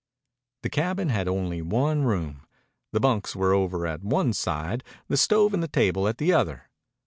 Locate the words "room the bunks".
2.05-3.35